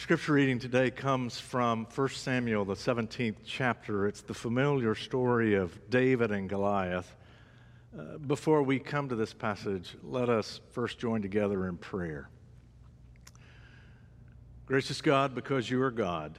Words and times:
Scripture 0.00 0.32
reading 0.32 0.58
today 0.58 0.90
comes 0.90 1.38
from 1.38 1.86
1 1.94 2.08
Samuel, 2.08 2.64
the 2.64 2.72
17th 2.72 3.36
chapter. 3.44 4.08
It's 4.08 4.22
the 4.22 4.32
familiar 4.32 4.94
story 4.94 5.56
of 5.56 5.90
David 5.90 6.30
and 6.30 6.48
Goliath. 6.48 7.14
Uh, 7.94 8.16
before 8.16 8.62
we 8.62 8.78
come 8.78 9.10
to 9.10 9.14
this 9.14 9.34
passage, 9.34 9.94
let 10.02 10.30
us 10.30 10.62
first 10.70 10.98
join 10.98 11.20
together 11.20 11.68
in 11.68 11.76
prayer. 11.76 12.30
Gracious 14.64 15.02
God, 15.02 15.34
because 15.34 15.68
you 15.68 15.82
are 15.82 15.90
God, 15.90 16.38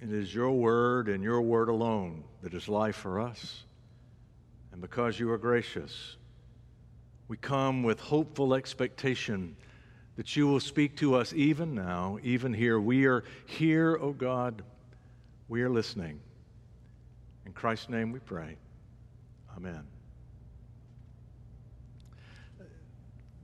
it 0.00 0.12
is 0.12 0.32
your 0.32 0.52
word 0.52 1.08
and 1.08 1.24
your 1.24 1.42
word 1.42 1.68
alone 1.68 2.22
that 2.42 2.54
is 2.54 2.68
life 2.68 2.96
for 2.96 3.20
us. 3.20 3.64
And 4.70 4.80
because 4.80 5.18
you 5.18 5.28
are 5.32 5.38
gracious, 5.38 6.16
we 7.26 7.36
come 7.36 7.82
with 7.82 7.98
hopeful 7.98 8.54
expectation 8.54 9.56
that 10.16 10.34
you 10.34 10.46
will 10.46 10.60
speak 10.60 10.96
to 10.96 11.14
us 11.14 11.32
even 11.34 11.74
now, 11.74 12.18
even 12.22 12.52
here. 12.52 12.80
We 12.80 13.06
are 13.06 13.22
here, 13.44 13.98
O 14.00 14.06
oh 14.06 14.12
God. 14.12 14.62
We 15.48 15.62
are 15.62 15.70
listening. 15.70 16.20
In 17.44 17.52
Christ's 17.52 17.88
name 17.88 18.12
we 18.12 18.18
pray. 18.18 18.56
Amen. 19.56 19.84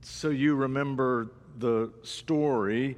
So 0.01 0.29
you 0.29 0.55
remember 0.55 1.31
the 1.57 1.91
story 2.01 2.97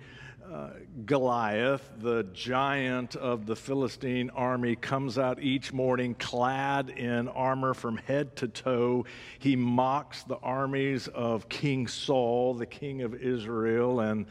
uh, 0.51 0.69
Goliath, 1.05 1.89
the 1.99 2.23
giant 2.33 3.15
of 3.15 3.45
the 3.45 3.55
Philistine 3.55 4.29
army, 4.29 4.75
comes 4.75 5.17
out 5.17 5.41
each 5.41 5.73
morning 5.73 6.15
clad 6.15 6.89
in 6.89 7.27
armor 7.27 7.73
from 7.73 7.97
head 7.97 8.35
to 8.37 8.47
toe. 8.47 9.05
He 9.39 9.55
mocks 9.55 10.23
the 10.23 10.37
armies 10.37 11.07
of 11.07 11.49
King 11.49 11.87
Saul, 11.87 12.53
the 12.53 12.65
king 12.65 13.01
of 13.01 13.15
Israel, 13.15 13.99
and 14.01 14.27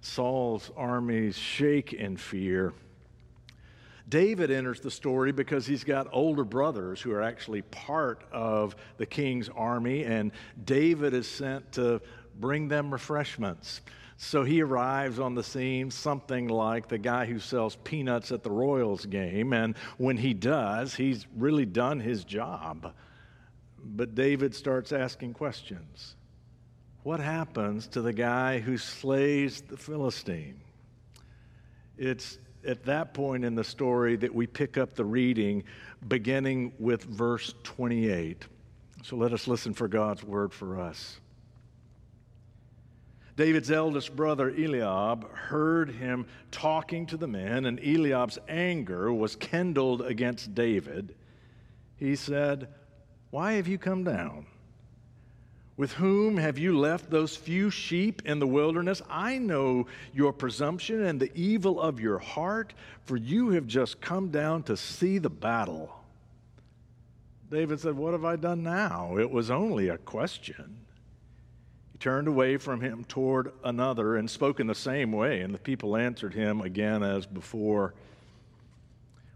Saul's 0.00 0.70
armies 0.76 1.36
shake 1.36 1.92
in 1.92 2.16
fear. 2.16 2.74
David 4.06 4.50
enters 4.50 4.80
the 4.80 4.90
story 4.90 5.32
because 5.32 5.66
he's 5.66 5.82
got 5.82 6.08
older 6.12 6.44
brothers 6.44 7.00
who 7.00 7.10
are 7.12 7.22
actually 7.22 7.62
part 7.62 8.22
of 8.32 8.76
the 8.98 9.06
king's 9.06 9.48
army, 9.48 10.04
and 10.04 10.30
David 10.62 11.14
is 11.14 11.26
sent 11.26 11.72
to 11.72 12.02
bring 12.38 12.68
them 12.68 12.92
refreshments. 12.92 13.80
So 14.16 14.44
he 14.44 14.62
arrives 14.62 15.18
on 15.18 15.34
the 15.34 15.42
scene 15.42 15.90
something 15.90 16.48
like 16.48 16.88
the 16.88 16.98
guy 16.98 17.26
who 17.26 17.38
sells 17.38 17.76
peanuts 17.76 18.30
at 18.30 18.42
the 18.42 18.50
Royals 18.50 19.06
game. 19.06 19.52
And 19.52 19.76
when 19.98 20.16
he 20.16 20.34
does, 20.34 20.94
he's 20.94 21.26
really 21.36 21.66
done 21.66 22.00
his 22.00 22.24
job. 22.24 22.94
But 23.84 24.14
David 24.14 24.54
starts 24.54 24.92
asking 24.92 25.34
questions 25.34 26.14
What 27.02 27.20
happens 27.20 27.86
to 27.88 28.02
the 28.02 28.12
guy 28.12 28.60
who 28.60 28.78
slays 28.78 29.60
the 29.60 29.76
Philistine? 29.76 30.60
It's 31.98 32.38
at 32.66 32.84
that 32.84 33.14
point 33.14 33.44
in 33.44 33.54
the 33.54 33.64
story 33.64 34.16
that 34.16 34.34
we 34.34 34.46
pick 34.46 34.78
up 34.78 34.94
the 34.94 35.04
reading, 35.04 35.64
beginning 36.08 36.72
with 36.78 37.04
verse 37.04 37.54
28. 37.62 38.46
So 39.02 39.16
let 39.16 39.32
us 39.32 39.46
listen 39.46 39.74
for 39.74 39.86
God's 39.86 40.24
word 40.24 40.52
for 40.52 40.80
us. 40.80 41.20
David's 43.36 43.70
eldest 43.70 44.14
brother 44.14 44.50
Eliab 44.50 45.28
heard 45.34 45.90
him 45.90 46.26
talking 46.52 47.04
to 47.06 47.16
the 47.16 47.26
men, 47.26 47.66
and 47.66 47.80
Eliab's 47.80 48.38
anger 48.48 49.12
was 49.12 49.34
kindled 49.34 50.02
against 50.02 50.54
David. 50.54 51.16
He 51.96 52.14
said, 52.14 52.68
Why 53.30 53.54
have 53.54 53.66
you 53.66 53.76
come 53.76 54.04
down? 54.04 54.46
With 55.76 55.92
whom 55.94 56.36
have 56.36 56.56
you 56.56 56.78
left 56.78 57.10
those 57.10 57.36
few 57.36 57.68
sheep 57.68 58.22
in 58.24 58.38
the 58.38 58.46
wilderness? 58.46 59.02
I 59.10 59.38
know 59.38 59.88
your 60.12 60.32
presumption 60.32 61.02
and 61.02 61.18
the 61.18 61.32
evil 61.34 61.80
of 61.80 61.98
your 61.98 62.20
heart, 62.20 62.74
for 63.04 63.16
you 63.16 63.50
have 63.50 63.66
just 63.66 64.00
come 64.00 64.30
down 64.30 64.62
to 64.64 64.76
see 64.76 65.18
the 65.18 65.30
battle. 65.30 65.92
David 67.50 67.80
said, 67.80 67.96
What 67.96 68.12
have 68.12 68.24
I 68.24 68.36
done 68.36 68.62
now? 68.62 69.16
It 69.16 69.28
was 69.28 69.50
only 69.50 69.88
a 69.88 69.98
question. 69.98 70.83
Turned 72.04 72.28
away 72.28 72.58
from 72.58 72.82
him 72.82 73.04
toward 73.04 73.50
another 73.64 74.16
and 74.16 74.28
spoke 74.28 74.60
in 74.60 74.66
the 74.66 74.74
same 74.74 75.10
way, 75.10 75.40
and 75.40 75.54
the 75.54 75.58
people 75.58 75.96
answered 75.96 76.34
him 76.34 76.60
again 76.60 77.02
as 77.02 77.24
before. 77.24 77.94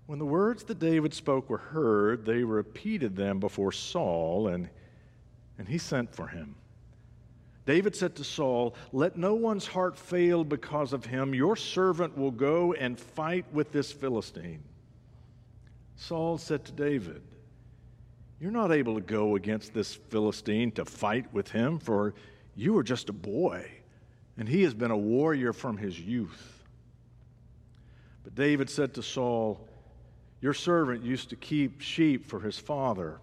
When 0.05 0.19
the 0.19 0.27
words 0.27 0.65
that 0.65 0.79
David 0.79 1.15
spoke 1.15 1.49
were 1.49 1.57
heard, 1.57 2.27
they 2.27 2.45
repeated 2.45 3.17
them 3.17 3.41
before 3.41 3.73
Saul, 3.73 4.49
and, 4.49 4.69
and 5.57 5.67
he 5.67 5.79
sent 5.79 6.15
for 6.15 6.27
him. 6.27 6.57
David 7.65 7.97
said 7.97 8.15
to 8.17 8.23
Saul, 8.25 8.75
Let 8.93 9.17
no 9.17 9.33
one's 9.33 9.67
heart 9.67 9.99
fail 9.99 10.45
because 10.45 10.93
of 10.93 11.07
him. 11.07 11.33
Your 11.33 11.57
servant 11.57 12.19
will 12.19 12.31
go 12.31 12.75
and 12.75 13.01
fight 13.01 13.47
with 13.51 13.73
this 13.73 13.93
Philistine. 13.93 14.63
Saul 15.97 16.37
said 16.37 16.67
to 16.67 16.73
David, 16.73 17.23
You're 18.39 18.51
not 18.51 18.73
able 18.73 18.97
to 18.97 19.01
go 19.01 19.37
against 19.37 19.73
this 19.73 19.95
Philistine 19.95 20.71
to 20.73 20.85
fight 20.85 21.33
with 21.33 21.51
him, 21.51 21.79
for 21.79 22.13
you 22.59 22.73
were 22.73 22.83
just 22.83 23.09
a 23.09 23.13
boy, 23.13 23.65
and 24.37 24.49
he 24.49 24.65
has 24.65 24.75
been 24.75 24.91
a 24.91 24.97
warrior 24.97 25.53
from 25.53 25.77
his 25.77 25.99
youth. 25.99 26.65
But 28.25 28.35
David 28.35 28.69
said 28.69 28.95
to 28.95 29.03
Saul, 29.03 29.69
Your 30.41 30.53
servant 30.53 31.05
used 31.05 31.31
to 31.31 31.37
keep 31.37 31.81
sheep 31.81 32.27
for 32.27 32.41
his 32.41 32.59
father. 32.59 33.21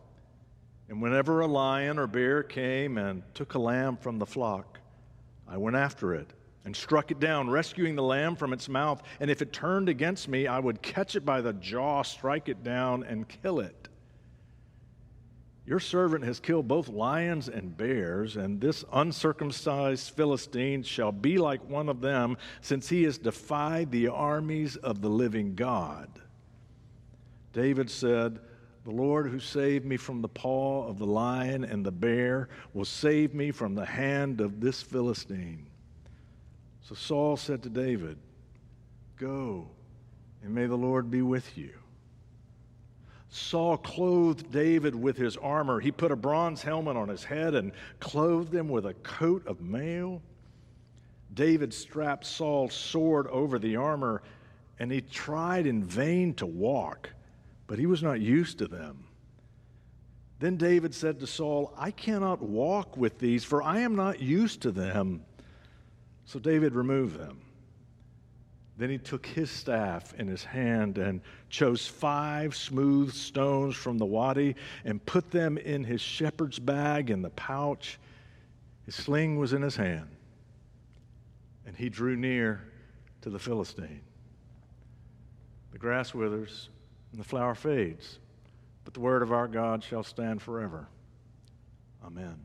And 0.88 1.02
whenever 1.02 1.42
a 1.42 1.48
lion 1.48 2.00
or 2.00 2.08
bear 2.08 2.44
came 2.44 2.98
and 2.98 3.24
took 3.34 3.56
a 3.56 3.60
lamb 3.60 3.98
from 3.98 4.20
the 4.20 4.26
flock, 4.26 4.80
I 5.48 5.58
went 5.58 5.76
after 5.76 6.14
it 6.14 6.32
and 6.64 6.74
struck 6.74 7.12
it 7.12 7.20
down, 7.20 7.50
rescuing 7.50 7.96
the 7.96 8.04
lamb 8.04 8.38
from 8.38 8.54
its 8.54 8.70
mouth. 8.70 9.04
And 9.20 9.30
if 9.30 9.42
it 9.42 9.52
turned 9.52 9.90
against 9.90 10.30
me, 10.30 10.48
I 10.48 10.60
would 10.60 10.82
catch 10.82 11.18
it 11.18 11.26
by 11.26 11.42
the 11.42 11.54
jaw, 11.54 12.04
strike 12.04 12.48
it 12.48 12.64
down, 12.64 13.04
and 13.04 13.28
kill 13.28 13.60
it. 13.60 13.90
Your 15.66 15.80
servant 15.80 16.24
has 16.26 16.40
killed 16.40 16.68
both 16.68 16.90
lions 16.90 17.50
and 17.50 17.76
bears, 17.76 18.38
and 18.38 18.62
this 18.62 18.86
uncircumcised 18.94 20.12
Philistine 20.12 20.84
shall 20.84 21.12
be 21.12 21.40
like 21.40 21.68
one 21.68 21.90
of 21.90 22.02
them, 22.02 22.38
since 22.62 22.88
he 22.88 23.04
has 23.04 23.18
defied 23.18 23.92
the 23.92 24.10
armies 24.10 24.76
of 24.76 25.02
the 25.02 25.10
living 25.10 25.56
God. 25.56 26.08
David 27.52 27.90
said, 27.90 28.40
The 28.84 28.92
Lord 28.92 29.32
who 29.32 29.40
saved 29.40 29.86
me 29.86 29.98
from 29.98 30.22
the 30.22 30.30
paw 30.30 30.88
of 30.88 31.00
the 31.00 31.08
lion 31.08 31.64
and 31.64 31.84
the 31.84 31.92
bear 31.92 32.50
will 32.74 32.86
save 32.86 33.34
me 33.34 33.50
from 33.50 33.74
the 33.74 33.86
hand 33.86 34.42
of 34.42 34.62
this 34.62 34.84
Philistine. 34.84 35.66
So 36.84 36.94
Saul 36.94 37.38
said 37.38 37.64
to 37.64 37.70
David, 37.70 38.18
Go, 39.18 39.68
and 40.44 40.54
may 40.54 40.68
the 40.68 40.76
Lord 40.76 41.10
be 41.10 41.24
with 41.24 41.58
you. 41.58 41.74
Saul 43.30 43.78
clothed 43.78 44.52
David 44.52 44.96
with 44.96 45.18
his 45.18 45.38
armor. 45.38 45.80
He 45.80 45.92
put 45.92 46.12
a 46.12 46.16
bronze 46.16 46.62
helmet 46.62 46.96
on 46.96 47.10
his 47.10 47.24
head 47.24 47.56
and 47.56 47.72
clothed 48.00 48.54
him 48.54 48.70
with 48.70 48.86
a 48.86 48.94
coat 48.96 49.46
of 49.48 49.62
mail. 49.62 50.22
David 51.34 51.74
strapped 51.74 52.26
Saul's 52.26 52.74
sword 52.74 53.28
over 53.28 53.60
the 53.60 53.76
armor, 53.76 54.22
and 54.80 54.92
he 54.92 55.02
tried 55.02 55.68
in 55.68 55.84
vain 55.84 56.34
to 56.36 56.46
walk, 56.46 57.10
but 57.68 57.78
he 57.78 57.86
was 57.86 58.02
not 58.02 58.22
used 58.22 58.58
to 58.60 58.68
them. 58.68 59.06
Then 60.40 60.58
David 60.58 60.94
said 60.94 61.20
to 61.20 61.28
Saul, 61.28 61.74
I 61.78 61.92
cannot 61.92 62.42
walk 62.42 62.98
with 62.98 63.20
these, 63.20 63.44
for 63.44 63.64
I 63.64 63.80
am 63.80 63.96
not 63.96 64.22
used 64.22 64.62
to 64.62 64.72
them. 64.72 65.24
So 66.26 66.40
David 66.40 66.74
removed 66.74 67.18
them. 67.18 67.42
Then 68.78 68.90
he 68.90 68.98
took 68.98 69.26
his 69.26 69.50
staff 69.50 70.14
in 70.16 70.28
his 70.28 70.44
hand 70.44 70.98
and 70.98 71.22
chose 71.50 71.88
five 71.88 72.56
smooth 72.56 73.14
stones 73.14 73.76
from 73.76 73.98
the 73.98 74.06
wadi 74.06 74.56
and 74.84 75.06
put 75.06 75.32
them 75.32 75.58
in 75.58 75.84
his 75.84 76.02
shepherd's 76.02 76.60
bag 76.60 77.10
in 77.10 77.22
the 77.22 77.30
pouch. 77.30 77.98
His 78.86 78.96
sling 78.96 79.38
was 79.38 79.54
in 79.54 79.62
his 79.62 79.78
hand. 79.78 80.10
And 81.66 81.76
he 81.76 81.90
drew 81.90 82.18
near 82.18 82.66
to 83.22 83.30
the 83.30 83.40
Philistine. 83.40 84.02
The 85.72 85.80
grass 85.80 86.14
withers 86.14 86.70
and 87.12 87.20
the 87.20 87.26
flower 87.26 87.56
fades, 87.56 88.20
but 88.84 88.94
the 88.94 89.00
word 89.00 89.24
of 89.24 89.32
our 89.32 89.48
God 89.48 89.84
shall 89.84 90.04
stand 90.04 90.42
forever. 90.42 90.88
Amen. 92.06 92.36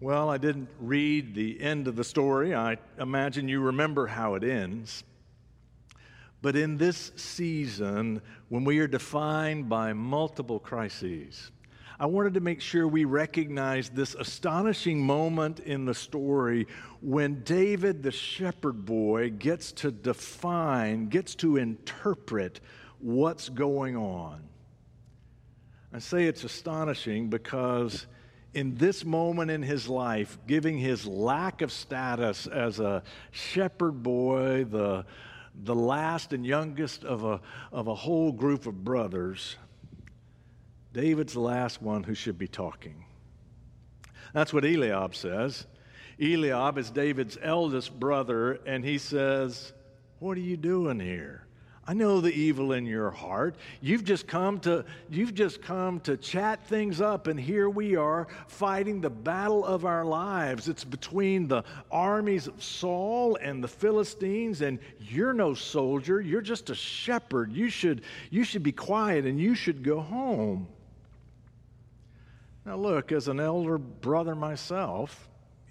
Well, 0.00 0.28
I 0.28 0.38
didn't 0.38 0.68
read 0.80 1.34
the 1.34 1.60
end 1.60 1.86
of 1.86 1.96
the 1.96 2.04
story. 2.04 2.54
I 2.54 2.78
imagine 2.98 3.48
you 3.48 3.60
remember 3.60 4.06
how 4.06 4.34
it 4.34 4.44
ends. 4.44 5.04
But 6.42 6.56
in 6.56 6.76
this 6.76 7.12
season, 7.16 8.20
when 8.48 8.64
we 8.64 8.80
are 8.80 8.86
defined 8.86 9.68
by 9.68 9.92
multiple 9.94 10.58
crises, 10.58 11.52
I 11.98 12.06
wanted 12.06 12.34
to 12.34 12.40
make 12.40 12.60
sure 12.60 12.88
we 12.88 13.04
recognize 13.04 13.88
this 13.88 14.14
astonishing 14.16 15.00
moment 15.00 15.60
in 15.60 15.84
the 15.84 15.94
story 15.94 16.66
when 17.00 17.42
David, 17.44 18.02
the 18.02 18.10
shepherd 18.10 18.84
boy, 18.84 19.30
gets 19.30 19.70
to 19.72 19.92
define, 19.92 21.08
gets 21.08 21.36
to 21.36 21.56
interpret 21.56 22.60
what's 22.98 23.48
going 23.48 23.96
on. 23.96 24.42
I 25.92 26.00
say 26.00 26.24
it's 26.24 26.42
astonishing 26.42 27.30
because 27.30 28.06
in 28.54 28.76
this 28.76 29.04
moment 29.04 29.50
in 29.50 29.62
his 29.62 29.88
life, 29.88 30.38
giving 30.46 30.78
his 30.78 31.06
lack 31.06 31.60
of 31.60 31.72
status 31.72 32.46
as 32.46 32.80
a 32.80 33.02
shepherd 33.32 34.02
boy, 34.02 34.64
the, 34.64 35.04
the 35.64 35.74
last 35.74 36.32
and 36.32 36.46
youngest 36.46 37.04
of 37.04 37.24
a, 37.24 37.40
of 37.72 37.88
a 37.88 37.94
whole 37.94 38.32
group 38.32 38.66
of 38.66 38.84
brothers, 38.84 39.56
David's 40.92 41.32
the 41.32 41.40
last 41.40 41.82
one 41.82 42.04
who 42.04 42.14
should 42.14 42.38
be 42.38 42.46
talking. 42.46 43.04
That's 44.32 44.52
what 44.52 44.64
Eliab 44.64 45.14
says. 45.14 45.66
Eliab 46.20 46.78
is 46.78 46.90
David's 46.90 47.36
eldest 47.42 47.98
brother, 47.98 48.60
and 48.66 48.84
he 48.84 48.98
says, 48.98 49.72
What 50.20 50.38
are 50.38 50.42
you 50.42 50.56
doing 50.56 51.00
here? 51.00 51.43
I 51.86 51.92
know 51.92 52.20
the 52.22 52.32
evil 52.32 52.72
in 52.72 52.86
your 52.86 53.10
heart. 53.10 53.56
You've 53.82 54.04
just 54.04 54.26
come 54.26 54.58
to 54.60 54.86
you've 55.10 55.34
just 55.34 55.60
come 55.60 56.00
to 56.00 56.16
chat 56.16 56.66
things 56.66 57.02
up 57.02 57.26
and 57.26 57.38
here 57.38 57.68
we 57.68 57.94
are 57.94 58.26
fighting 58.46 59.02
the 59.02 59.10
battle 59.10 59.64
of 59.66 59.84
our 59.84 60.04
lives. 60.04 60.66
It's 60.66 60.84
between 60.84 61.46
the 61.46 61.62
armies 61.90 62.46
of 62.46 62.62
Saul 62.62 63.36
and 63.36 63.62
the 63.62 63.68
Philistines 63.68 64.62
and 64.62 64.78
you're 64.98 65.34
no 65.34 65.52
soldier, 65.52 66.22
you're 66.22 66.40
just 66.40 66.70
a 66.70 66.74
shepherd. 66.74 67.52
You 67.52 67.68
should 67.68 68.00
you 68.30 68.44
should 68.44 68.62
be 68.62 68.72
quiet 68.72 69.26
and 69.26 69.38
you 69.38 69.54
should 69.54 69.82
go 69.82 70.00
home. 70.00 70.66
Now 72.64 72.76
look, 72.76 73.12
as 73.12 73.28
an 73.28 73.40
elder 73.40 73.76
brother 73.76 74.34
myself, 74.34 75.28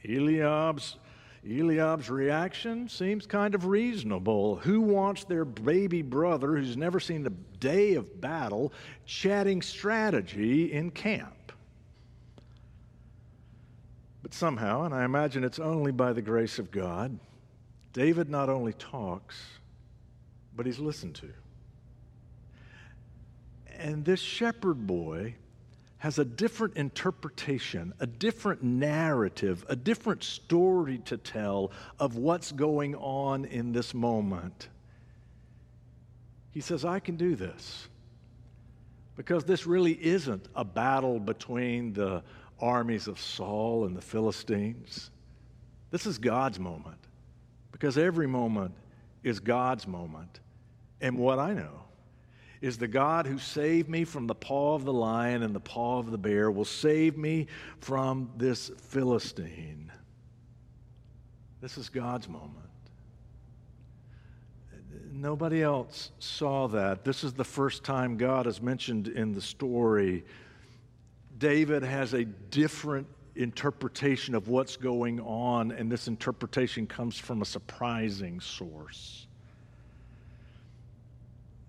Eliab's 0.07 0.97
Eliab's 1.45 2.09
reaction 2.09 2.87
seems 2.87 3.25
kind 3.25 3.53
of 3.53 3.65
reasonable. 3.65 4.55
Who 4.57 4.79
wants 4.79 5.25
their 5.25 5.43
baby 5.43 6.01
brother, 6.01 6.55
who's 6.55 6.77
never 6.77 6.99
seen 6.99 7.25
a 7.27 7.31
day 7.59 7.95
of 7.95 8.21
battle, 8.21 8.71
chatting 9.05 9.61
strategy 9.61 10.71
in 10.71 10.91
camp? 10.91 11.51
But 14.21 14.33
somehow, 14.33 14.83
and 14.83 14.93
I 14.93 15.03
imagine 15.03 15.43
it's 15.43 15.59
only 15.59 15.91
by 15.91 16.13
the 16.13 16.21
grace 16.21 16.59
of 16.59 16.71
God, 16.71 17.19
David 17.91 18.29
not 18.29 18.49
only 18.49 18.73
talks, 18.73 19.37
but 20.55 20.65
he's 20.65 20.79
listened 20.79 21.15
to. 21.15 21.29
And 23.77 24.05
this 24.05 24.21
shepherd 24.21 24.87
boy 24.87 25.35
has 26.03 26.19
a 26.19 26.25
different 26.25 26.75
interpretation, 26.75 27.93
a 28.01 28.05
different 28.05 28.61
narrative, 28.61 29.65
a 29.69 29.75
different 29.77 30.21
story 30.21 30.97
to 30.97 31.15
tell 31.15 31.71
of 31.97 32.17
what's 32.17 32.51
going 32.51 32.93
on 32.95 33.45
in 33.45 33.71
this 33.71 33.93
moment. 33.93 34.67
He 36.51 36.59
says, 36.59 36.83
I 36.83 36.99
can 36.99 37.15
do 37.15 37.37
this 37.37 37.87
because 39.15 39.45
this 39.45 39.65
really 39.65 39.93
isn't 39.93 40.45
a 40.57 40.65
battle 40.65 41.21
between 41.21 41.93
the 41.93 42.21
armies 42.59 43.07
of 43.07 43.17
Saul 43.17 43.85
and 43.85 43.95
the 43.95 44.01
Philistines. 44.01 45.09
This 45.89 46.05
is 46.05 46.17
God's 46.17 46.59
moment 46.59 46.99
because 47.71 47.97
every 47.97 48.27
moment 48.27 48.75
is 49.23 49.39
God's 49.39 49.87
moment. 49.87 50.41
And 50.99 51.17
what 51.17 51.39
I 51.39 51.53
know 51.53 51.83
is 52.63 52.77
the 52.77 52.87
God 52.87 53.27
who 53.27 53.37
saved 53.37 53.89
me 53.89 54.05
from 54.05 54.25
the 54.25 54.33
paw 54.33 54.73
of 54.73 54.85
the 54.85 54.93
lion 54.93 55.43
and 55.43 55.53
the 55.53 55.59
paw 55.59 55.99
of 55.99 56.11
the 56.11 56.17
bear 56.17 56.49
will 56.49 56.63
save 56.63 57.17
me 57.17 57.45
from 57.79 58.31
this 58.37 58.71
Philistine. 58.83 59.91
This 61.59 61.77
is 61.77 61.89
God's 61.89 62.29
moment. 62.29 62.69
Nobody 65.11 65.61
else 65.61 66.11
saw 66.19 66.69
that. 66.69 67.03
This 67.03 67.25
is 67.25 67.33
the 67.33 67.43
first 67.43 67.83
time 67.83 68.15
God 68.15 68.47
is 68.47 68.61
mentioned 68.61 69.09
in 69.09 69.33
the 69.33 69.41
story. 69.41 70.23
David 71.37 71.83
has 71.83 72.13
a 72.13 72.23
different 72.23 73.07
interpretation 73.35 74.35
of 74.35 74.47
what's 74.47 74.77
going 74.77 75.19
on, 75.19 75.73
and 75.73 75.91
this 75.91 76.07
interpretation 76.07 76.87
comes 76.87 77.17
from 77.17 77.41
a 77.41 77.45
surprising 77.45 78.39
source. 78.39 79.27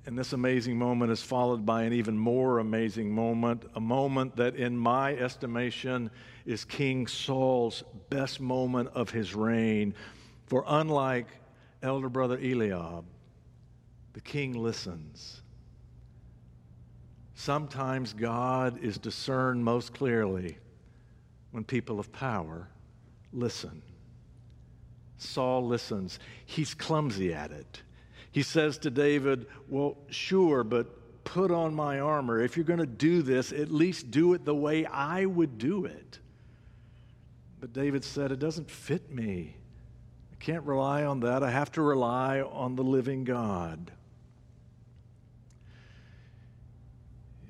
And 0.07 0.19
this 0.19 0.35
amazing 0.35 0.79
moment 0.79 1.13
is 1.13 1.23
followed 1.23 1.65
by 1.65 1.85
an 1.85 1.95
even 1.95 2.19
more 2.19 2.59
amazing 2.59 3.11
moment, 3.11 3.65
a 3.75 3.81
moment 3.81 4.37
that, 4.37 4.55
in 4.55 4.77
my 4.77 5.15
estimation, 5.15 6.11
is 6.45 6.65
King 6.65 7.07
Saul's 7.07 7.83
best 8.11 8.39
moment 8.39 8.91
of 8.95 9.09
his 9.11 9.35
reign. 9.35 9.95
For 10.47 10.63
unlike 10.67 11.29
elder 11.83 12.11
brother 12.11 12.39
Eliab, 12.39 13.05
the 14.13 14.21
king 14.21 14.53
listens. 14.53 15.41
Sometimes 17.35 18.13
God 18.13 18.79
is 18.83 18.99
discerned 18.99 19.65
most 19.65 19.95
clearly 19.95 20.59
when 21.51 21.65
people 21.65 21.99
of 21.99 22.13
power 22.13 22.69
listen. 23.33 23.83
Saul 25.17 25.67
listens. 25.67 26.19
He's 26.45 26.75
clumsy 26.75 27.33
at 27.33 27.51
it. 27.51 27.83
He 28.35 28.43
says 28.43 28.79
to 28.79 28.91
David, 28.91 29.47
Well, 29.69 29.97
sure, 30.11 30.65
but 30.65 31.23
put 31.23 31.53
on 31.53 31.73
my 31.73 32.01
armor. 32.01 32.43
If 32.43 32.57
you're 32.57 32.65
going 32.65 32.81
to 32.81 32.87
do 32.87 33.23
this, 33.23 33.53
at 33.53 33.71
least 33.71 34.11
do 34.11 34.35
it 34.35 34.45
the 34.45 34.55
way 34.57 34.85
I 34.87 35.25
would 35.25 35.57
do 35.57 35.85
it. 35.85 36.19
But 37.61 37.73
David 37.73 38.03
said, 38.03 38.33
It 38.33 38.41
doesn't 38.41 38.69
fit 38.69 39.09
me. 39.09 39.55
I 40.33 40.37
can't 40.45 40.65
rely 40.65 41.05
on 41.05 41.21
that. 41.21 41.45
I 41.45 41.51
have 41.53 41.71
to 41.73 41.83
rely 41.83 42.41
on 42.41 42.75
the 42.75 42.83
living 42.83 43.23
God. 43.23 43.93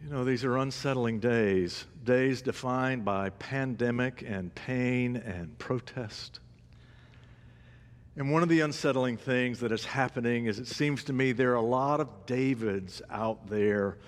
You 0.03 0.11
know, 0.11 0.23
these 0.23 0.45
are 0.45 0.59
unsettling 0.59 1.19
days, 1.19 1.87
days 2.05 2.43
defined 2.43 3.07
by 3.07 3.31
pandemic 3.31 4.23
and 4.27 4.55
pain 4.55 5.17
and 5.17 5.59
protest. 5.59 6.41
And 8.17 8.31
one 8.31 8.43
of 8.45 8.49
the 8.49 8.61
unsettling 8.61 9.17
things 9.17 9.61
that 9.61 9.73
is 9.73 9.85
happening 9.85 10.47
is 10.47 10.59
it 10.59 10.69
seems 10.69 11.05
to 11.05 11.13
me 11.13 11.33
there 11.33 11.53
are 11.53 11.57
a 11.57 11.63
lot 11.63 12.01
of 12.01 12.09
Davids 12.27 13.03
out 13.11 13.49
there 13.49 13.99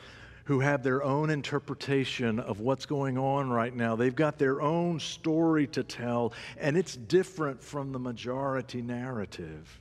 who 0.44 0.60
have 0.60 0.84
their 0.84 1.02
own 1.02 1.28
interpretation 1.28 2.38
of 2.38 2.60
what's 2.60 2.86
going 2.86 3.18
on 3.18 3.50
right 3.50 3.74
now. 3.74 3.96
They've 3.96 4.14
got 4.14 4.38
their 4.38 4.62
own 4.62 5.00
story 5.00 5.66
to 5.68 5.82
tell, 5.82 6.32
and 6.56 6.76
it's 6.76 6.94
different 6.94 7.60
from 7.60 7.90
the 7.90 7.98
majority 7.98 8.80
narrative. 8.80 9.80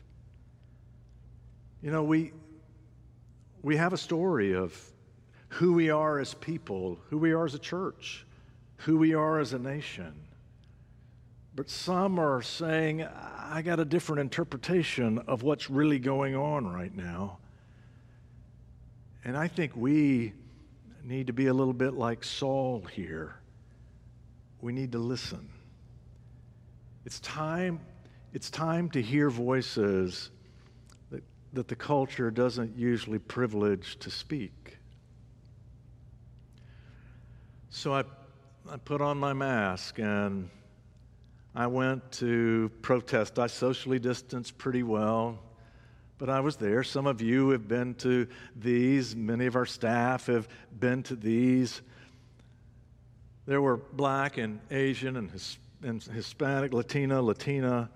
You 1.84 1.92
know, 1.92 2.04
we, 2.04 2.34
we 3.62 3.76
have 3.78 3.94
a 3.94 3.98
story 3.98 4.56
of 4.56 4.76
who 5.50 5.74
we 5.74 5.92
are 5.92 6.18
as 6.18 6.34
people, 6.34 6.98
who 7.12 7.20
we 7.20 7.32
are 7.32 7.46
as 7.46 7.54
a 7.54 7.60
church, 7.60 8.26
who 8.78 8.98
we 8.98 9.14
are 9.14 9.40
as 9.40 9.54
a 9.54 9.60
nation. 9.60 10.16
But 11.56 11.70
some 11.70 12.20
are 12.20 12.42
saying, 12.42 13.04
I 13.04 13.62
got 13.62 13.80
a 13.80 13.86
different 13.86 14.20
interpretation 14.20 15.20
of 15.20 15.42
what's 15.42 15.70
really 15.70 16.00
going 16.00 16.36
on 16.36 16.68
right 16.68 16.94
now. 16.94 17.38
And 19.24 19.38
I 19.38 19.48
think 19.48 19.72
we 19.76 20.34
need 21.04 21.28
to 21.28 21.34
be 21.34 21.48
a 21.48 21.54
little 21.54 21.74
bit 21.74 21.94
like 21.94 22.26
Saul 22.26 22.82
here. 22.94 23.36
We 24.60 24.74
need 24.74 24.92
to 24.92 25.00
listen. 25.00 25.48
It's 27.06 27.22
time, 27.22 27.80
it's 28.34 28.50
time 28.50 28.90
to 28.90 29.02
hear 29.02 29.30
voices 29.30 30.32
that, 31.10 31.24
that 31.54 31.70
the 31.70 31.76
culture 31.76 32.32
doesn't 32.32 32.76
usually 32.78 33.20
privilege 33.20 33.98
to 34.00 34.12
speak. 34.12 34.78
So 37.70 37.94
I, 37.94 38.04
I 38.70 38.78
put 38.78 39.02
on 39.02 39.18
my 39.18 39.34
mask 39.34 40.00
and 40.00 40.50
I 41.56 41.68
went 41.68 42.12
to 42.14 42.70
protest. 42.82 43.40
I 43.40 43.48
socially 43.48 43.98
distanced 43.98 44.58
pretty 44.58 44.84
well, 44.84 45.40
but 46.18 46.30
I 46.30 46.42
was 46.42 46.58
there. 46.58 46.84
Some 46.84 47.08
of 47.08 47.22
you 47.22 47.50
have 47.52 47.66
been 47.66 47.96
to 47.96 48.28
these, 48.58 49.16
many 49.16 49.46
of 49.46 49.56
our 49.56 49.66
staff 49.66 50.26
have 50.26 50.50
been 50.78 51.02
to 51.04 51.16
these. 51.16 51.82
There 53.46 53.62
were 53.62 53.78
black 53.78 54.38
and 54.38 54.60
Asian 54.70 55.16
and, 55.16 55.32
His, 55.32 55.58
and 55.82 56.04
Hispanic, 56.04 56.74
Latina, 56.74 57.22
Latina. 57.22 57.90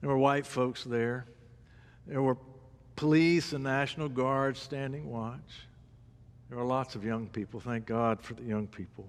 There 0.00 0.10
were 0.10 0.18
white 0.18 0.46
folks 0.46 0.82
there. 0.82 1.26
There 2.06 2.22
were 2.22 2.36
police 2.96 3.52
and 3.52 3.62
National 3.62 4.08
Guard 4.08 4.56
standing 4.56 5.08
watch. 5.08 5.66
There 6.48 6.58
were 6.58 6.64
lots 6.64 6.96
of 6.96 7.04
young 7.04 7.28
people. 7.28 7.60
Thank 7.60 7.86
God 7.86 8.20
for 8.20 8.34
the 8.34 8.42
young 8.42 8.66
people. 8.66 9.08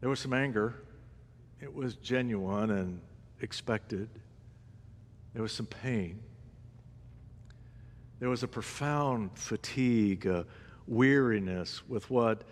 There 0.00 0.10
was 0.10 0.18
some 0.18 0.32
anger 0.32 0.74
it 1.60 1.72
was 1.72 1.94
genuine 1.96 2.70
and 2.70 3.00
expected. 3.40 4.08
There 5.32 5.42
was 5.42 5.52
some 5.52 5.66
pain. 5.66 6.22
There 8.20 8.28
was 8.28 8.42
a 8.42 8.48
profound 8.48 9.30
fatigue, 9.34 10.26
a 10.26 10.46
weariness 10.86 11.86
with 11.88 12.08
what 12.10 12.44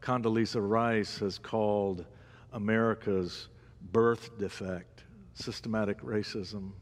Condoleezza 0.00 0.60
Rice 0.60 1.18
has 1.18 1.38
called 1.38 2.04
America's 2.52 3.48
birth 3.92 4.38
defect, 4.38 5.04
systematic 5.34 6.00
racism. 6.02 6.72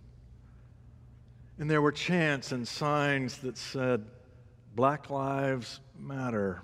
And 1.59 1.69
there 1.69 1.83
were 1.83 1.93
chants 1.93 2.53
and 2.53 2.67
signs 2.67 3.39
that 3.39 3.59
said, 3.59 4.05
Black 4.75 5.11
Lives 5.11 5.81
Matter. 5.99 6.63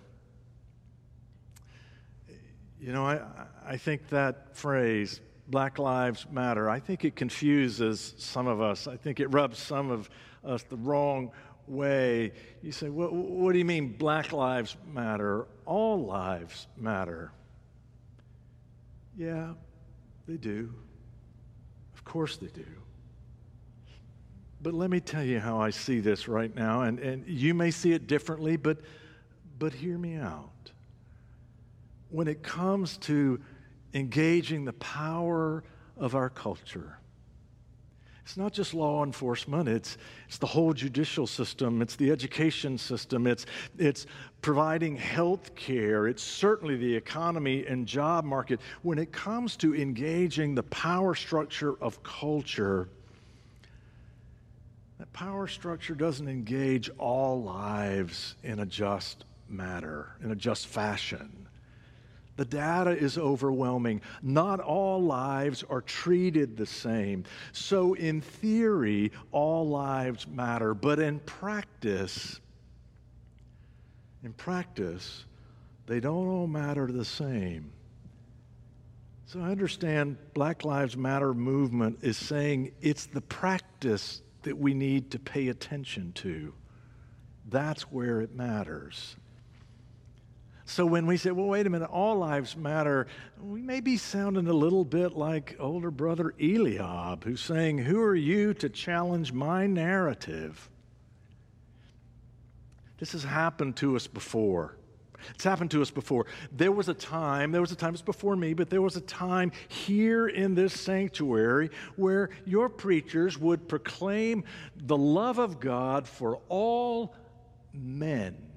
You 2.84 2.92
know, 2.92 3.06
I, 3.06 3.18
I 3.66 3.76
think 3.78 4.10
that 4.10 4.54
phrase, 4.54 5.22
Black 5.48 5.78
Lives 5.78 6.26
Matter, 6.30 6.68
I 6.68 6.80
think 6.80 7.06
it 7.06 7.16
confuses 7.16 8.12
some 8.18 8.46
of 8.46 8.60
us. 8.60 8.86
I 8.86 8.98
think 8.98 9.20
it 9.20 9.28
rubs 9.28 9.58
some 9.58 9.90
of 9.90 10.10
us 10.44 10.64
the 10.64 10.76
wrong 10.76 11.30
way. 11.66 12.32
You 12.60 12.72
say, 12.72 12.90
what, 12.90 13.10
what 13.14 13.52
do 13.52 13.58
you 13.58 13.64
mean 13.64 13.96
Black 13.96 14.32
Lives 14.32 14.76
Matter? 14.86 15.46
All 15.64 16.04
lives 16.04 16.66
matter. 16.76 17.32
Yeah, 19.16 19.54
they 20.28 20.36
do. 20.36 20.70
Of 21.94 22.04
course 22.04 22.36
they 22.36 22.48
do. 22.48 22.66
But 24.60 24.74
let 24.74 24.90
me 24.90 25.00
tell 25.00 25.24
you 25.24 25.40
how 25.40 25.58
I 25.58 25.70
see 25.70 26.00
this 26.00 26.28
right 26.28 26.54
now, 26.54 26.82
and, 26.82 26.98
and 26.98 27.26
you 27.26 27.54
may 27.54 27.70
see 27.70 27.94
it 27.94 28.06
differently, 28.06 28.58
but, 28.58 28.82
but 29.58 29.72
hear 29.72 29.96
me 29.96 30.16
out. 30.16 30.50
When 32.14 32.28
it 32.28 32.44
comes 32.44 32.96
to 32.98 33.40
engaging 33.92 34.64
the 34.64 34.72
power 34.74 35.64
of 35.96 36.14
our 36.14 36.30
culture, 36.30 36.96
it's 38.22 38.36
not 38.36 38.52
just 38.52 38.72
law 38.72 39.02
enforcement, 39.02 39.68
it's, 39.68 39.98
it's 40.28 40.38
the 40.38 40.46
whole 40.46 40.72
judicial 40.72 41.26
system, 41.26 41.82
it's 41.82 41.96
the 41.96 42.12
education 42.12 42.78
system, 42.78 43.26
it's, 43.26 43.46
it's 43.78 44.06
providing 44.42 44.94
health 44.94 45.56
care, 45.56 46.06
it's 46.06 46.22
certainly 46.22 46.76
the 46.76 46.94
economy 46.94 47.66
and 47.66 47.84
job 47.84 48.24
market. 48.24 48.60
When 48.82 49.00
it 49.00 49.10
comes 49.10 49.56
to 49.56 49.74
engaging 49.74 50.54
the 50.54 50.62
power 50.62 51.16
structure 51.16 51.74
of 51.82 52.00
culture, 52.04 52.88
that 55.00 55.12
power 55.12 55.48
structure 55.48 55.96
doesn't 55.96 56.28
engage 56.28 56.90
all 56.96 57.42
lives 57.42 58.36
in 58.44 58.60
a 58.60 58.66
just 58.66 59.24
matter, 59.48 60.10
in 60.22 60.30
a 60.30 60.36
just 60.36 60.68
fashion. 60.68 61.48
The 62.36 62.44
data 62.44 62.90
is 62.90 63.16
overwhelming. 63.16 64.00
Not 64.22 64.60
all 64.60 65.02
lives 65.02 65.64
are 65.70 65.80
treated 65.80 66.56
the 66.56 66.66
same. 66.66 67.24
So, 67.52 67.94
in 67.94 68.20
theory, 68.20 69.12
all 69.30 69.68
lives 69.68 70.26
matter, 70.26 70.74
but 70.74 70.98
in 70.98 71.20
practice, 71.20 72.40
in 74.24 74.32
practice, 74.32 75.26
they 75.86 76.00
don't 76.00 76.28
all 76.28 76.46
matter 76.46 76.86
the 76.90 77.04
same. 77.04 77.70
So 79.26 79.40
I 79.40 79.50
understand 79.50 80.16
Black 80.32 80.64
Lives 80.64 80.96
Matter 80.96 81.34
movement 81.34 81.98
is 82.02 82.16
saying 82.16 82.72
it's 82.80 83.06
the 83.06 83.20
practice 83.20 84.22
that 84.42 84.56
we 84.56 84.74
need 84.74 85.10
to 85.10 85.18
pay 85.18 85.48
attention 85.48 86.12
to. 86.12 86.54
That's 87.48 87.82
where 87.90 88.20
it 88.20 88.34
matters. 88.34 89.16
So 90.66 90.86
when 90.86 91.06
we 91.06 91.18
say, 91.18 91.30
well, 91.30 91.46
wait 91.46 91.66
a 91.66 91.70
minute, 91.70 91.90
all 91.90 92.16
lives 92.16 92.56
matter, 92.56 93.06
we 93.40 93.60
may 93.60 93.80
be 93.80 93.98
sounding 93.98 94.48
a 94.48 94.52
little 94.52 94.84
bit 94.84 95.12
like 95.12 95.56
older 95.60 95.90
brother 95.90 96.34
Eliab, 96.40 97.24
who's 97.24 97.42
saying, 97.42 97.78
Who 97.78 98.00
are 98.00 98.14
you 98.14 98.54
to 98.54 98.70
challenge 98.70 99.32
my 99.32 99.66
narrative? 99.66 100.70
This 102.98 103.12
has 103.12 103.24
happened 103.24 103.76
to 103.76 103.96
us 103.96 104.06
before. 104.06 104.78
It's 105.34 105.44
happened 105.44 105.70
to 105.72 105.82
us 105.82 105.90
before. 105.90 106.26
There 106.52 106.72
was 106.72 106.88
a 106.88 106.94
time, 106.94 107.52
there 107.52 107.60
was 107.60 107.72
a 107.72 107.76
time, 107.76 107.92
it's 107.92 108.02
before 108.02 108.36
me, 108.36 108.54
but 108.54 108.70
there 108.70 108.82
was 108.82 108.96
a 108.96 109.00
time 109.02 109.52
here 109.68 110.28
in 110.28 110.54
this 110.54 110.78
sanctuary 110.78 111.70
where 111.96 112.30
your 112.44 112.68
preachers 112.68 113.38
would 113.38 113.68
proclaim 113.68 114.44
the 114.76 114.96
love 114.96 115.38
of 115.38 115.60
God 115.60 116.06
for 116.06 116.40
all 116.48 117.14
men. 117.72 118.53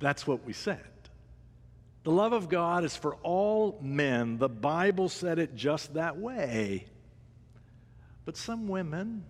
That's 0.00 0.26
what 0.26 0.44
we 0.44 0.52
said. 0.52 0.80
The 2.02 2.10
love 2.10 2.32
of 2.32 2.48
God 2.48 2.84
is 2.84 2.96
for 2.96 3.14
all 3.16 3.78
men. 3.82 4.38
The 4.38 4.48
Bible 4.48 5.08
said 5.10 5.38
it 5.38 5.54
just 5.54 5.94
that 5.94 6.16
way. 6.18 6.86
But 8.24 8.36
some 8.36 8.68
women, 8.68 9.24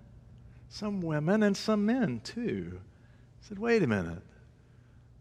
some 0.69 1.01
women, 1.01 1.43
and 1.43 1.57
some 1.57 1.85
men 1.85 2.21
too 2.23 2.81
said, 3.41 3.59
wait 3.59 3.83
a 3.83 3.87
minute. 3.87 4.23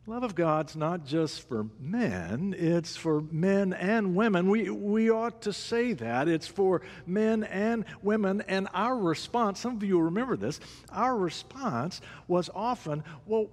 The 0.05 0.11
Love 0.11 0.23
of 0.23 0.35
God's 0.35 0.75
not 0.75 1.05
just 1.05 1.47
for 1.47 1.67
men, 1.79 2.55
it's 2.57 2.95
for 2.95 3.21
men 3.21 3.73
and 3.73 4.15
women. 4.15 4.49
We, 4.49 4.69
we 4.69 5.09
ought 5.11 5.43
to 5.43 5.53
say 5.53 5.93
that. 5.93 6.27
It's 6.27 6.47
for 6.47 6.81
men 7.05 7.43
and 7.43 7.85
women. 8.01 8.41
And 8.47 8.67
our 8.73 8.97
response, 8.97 9.59
some 9.59 9.75
of 9.75 9.83
you 9.83 9.99
remember 9.99 10.35
this, 10.35 10.59
our 10.91 11.15
response 11.15 12.01
was 12.27 12.49
often, 12.53 13.03
well, 13.25 13.49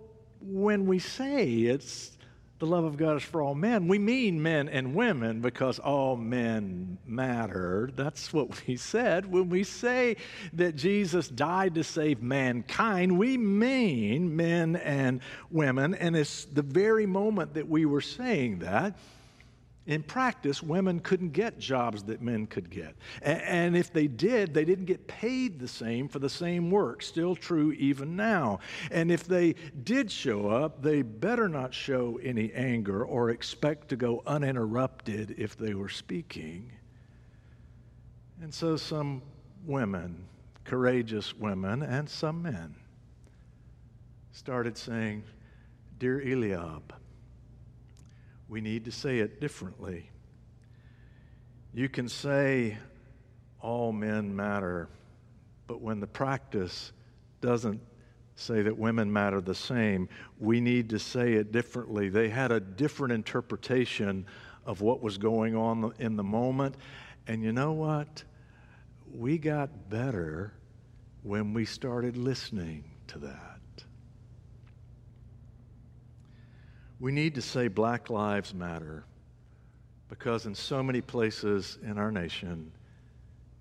when 0.47 0.87
we 0.87 0.99
say 0.99 1.47
it's 1.47 2.17
the 2.59 2.67
love 2.67 2.85
of 2.85 2.97
God 2.97 3.19
is 3.19 3.23
for 3.23 3.43
all 3.43 3.55
men, 3.55 3.87
we 3.87 3.99
mean 3.99 4.43
men 4.43 4.69
and 4.69 4.95
women 4.95 5.41
because 5.43 5.79
all 5.79 6.17
men 6.17 6.97
matter. 7.07 7.91
That's 7.95 8.33
what 8.33 8.67
we 8.67 8.77
said. 8.77 9.31
When 9.31 9.51
we 9.51 9.63
say 9.63 10.17
that 10.55 10.75
Jesus 10.75 11.29
died 11.29 11.75
to 11.75 11.85
save 11.85 12.23
mankind, 12.23 13.19
we 13.19 13.37
mean 13.37 14.35
men 14.35 14.77
and 14.77 15.21
women. 15.51 15.95
And 15.95 16.17
it's 16.17 16.47
the 16.47 16.63
very 16.63 17.05
moment 17.05 17.55
that 17.55 17.69
we 17.69 17.85
were 17.85 18.01
saying 18.01 18.61
that 18.61 18.97
in 19.87 20.03
practice, 20.03 20.63
women 20.63 20.99
couldn't 20.99 21.31
get 21.31 21.59
jobs 21.59 22.03
that 22.05 22.21
men 22.21 22.47
could 22.47 22.71
get. 22.71 22.97
And 23.23 23.77
if 23.77 23.93
they 23.93 24.09
did, 24.09 24.53
they 24.53 24.65
didn't 24.65 24.87
get 24.87 25.07
paid 25.07 25.61
the 25.61 25.69
same 25.69 26.09
for 26.09 26.19
the 26.19 26.29
same 26.29 26.71
work. 26.71 27.03
Still 27.03 27.37
true 27.37 27.73
even 27.73 28.17
now. 28.17 28.59
And 28.91 29.13
if 29.13 29.29
they 29.29 29.55
did 29.85 30.11
show 30.11 30.49
up, 30.49 30.83
they 30.83 31.03
better 31.03 31.49
not 31.49 31.73
show 31.73 32.19
any 32.23 32.53
anger 32.53 33.05
or 33.05 33.31
expect 33.31 33.89
to 33.91 33.97
go 33.97 34.25
uninterrupted 34.27 35.37
if 35.39 35.57
they 35.57 35.75
were 35.75 35.89
speaking. 35.89 36.73
And 38.43 38.53
so 38.53 38.77
some 38.77 39.23
women, 39.65 40.27
courageous 40.65 41.35
women, 41.35 41.83
and 41.83 42.11
some 42.11 42.43
men 42.43 42.75
started 44.33 44.77
saying, 44.77 45.23
Dear 45.99 46.21
Eliab, 46.21 46.93
we 48.49 48.61
need 48.61 48.85
to 48.85 48.93
say 48.93 49.19
it 49.19 49.41
differently. 49.41 50.11
You 51.75 51.89
can 51.89 52.09
say 52.09 52.79
all 53.61 53.93
men 53.93 54.35
matter, 54.35 54.89
but 55.67 55.81
when 55.81 56.01
the 56.01 56.07
practice 56.07 56.93
doesn't 57.41 57.81
say 58.37 58.63
that 58.63 58.77
women 58.77 59.13
matter 59.13 59.41
the 59.41 59.55
same, 59.55 60.09
we 60.39 60.61
need 60.61 60.91
to 60.91 60.99
say 60.99 61.35
it 61.35 61.53
differently. 61.53 62.09
They 62.09 62.29
had 62.29 62.53
a 62.53 62.61
different 62.61 63.13
interpretation 63.13 64.27
of 64.65 64.81
what 64.81 65.03
was 65.03 65.19
going 65.19 65.57
on 65.57 65.93
in 65.99 66.17
the 66.17 66.25
moment. 66.25 66.77
And 67.27 67.43
you 67.43 67.53
know 67.53 67.73
what? 67.73 68.23
We 69.13 69.39
got 69.39 69.89
better 69.89 70.53
when 71.23 71.55
we 71.55 71.65
started 71.65 72.17
listening 72.17 72.85
to 73.09 73.19
that. 73.21 73.56
We 76.99 77.13
need 77.13 77.35
to 77.35 77.43
say 77.43 77.69
Black 77.69 78.09
Lives 78.09 78.55
Matter 78.55 79.05
because 80.09 80.47
in 80.47 80.55
so 80.55 80.83
many 80.83 81.01
places 81.01 81.79
in 81.83 81.99
our 81.99 82.11
nation, 82.11 82.73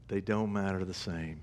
they 0.08 0.22
don't 0.22 0.54
matter 0.54 0.86
the 0.86 0.94
same. 0.94 1.42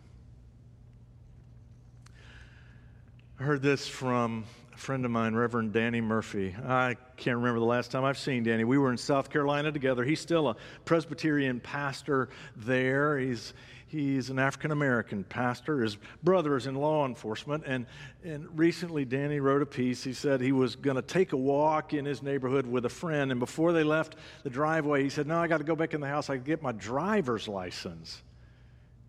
I 3.39 3.43
heard 3.43 3.61
this 3.61 3.89
from 3.89 4.45
a 4.73 4.77
friend 4.77 5.05
of 5.05 5.11
mine, 5.11 5.35
Reverend 5.35 5.73
Danny 5.73 6.01
Murphy. 6.01 6.55
I 6.65 6.97
can't 7.17 7.37
remember 7.37 7.59
the 7.59 7.67
last 7.67 7.91
time 7.91 8.05
I've 8.05 8.19
seen 8.19 8.45
Danny. 8.45 8.65
We 8.65 8.79
were 8.79 8.91
in 8.91 8.97
South 8.97 9.29
Carolina 9.29 9.71
together. 9.73 10.05
He's 10.05 10.21
still 10.21 10.49
a 10.49 10.57
Presbyterian 10.85 11.61
pastor 11.61 12.31
there. 12.57 13.19
He's 13.19 13.53
He's 13.93 14.31
an 14.31 14.39
African 14.39 14.71
American 14.71 15.23
pastor. 15.23 15.83
His 15.83 15.99
brother 16.23 16.57
is 16.57 16.67
in 16.67 16.75
law 16.75 17.05
enforcement. 17.05 17.65
And, 17.67 17.85
and 18.25 18.49
recently, 18.59 19.05
Danny 19.05 19.39
wrote 19.39 19.61
a 19.61 19.67
piece. 19.67 20.03
He 20.03 20.15
said 20.15 20.41
he 20.41 20.51
was 20.51 20.77
going 20.77 20.97
to 20.97 21.03
take 21.03 21.35
a 21.35 21.37
walk 21.37 21.93
in 21.93 22.07
his 22.07 22.23
neighborhood 22.23 22.67
with 22.67 22.87
a 22.87 22.89
friend. 22.89 23.31
And 23.31 23.39
before 23.39 23.75
they 23.75 23.85
left 23.85 24.17
the 24.45 24.49
driveway, 24.49 25.03
he 25.03 25.11
said, 25.11 25.27
No, 25.27 25.37
I 25.37 25.47
got 25.47 25.59
to 25.59 25.65
go 25.65 25.77
back 25.77 25.93
in 25.93 26.01
the 26.01 26.09
house. 26.09 26.31
I 26.31 26.37
can 26.37 26.45
get 26.45 26.63
my 26.63 26.73
driver's 26.73 27.47
license. 27.49 28.23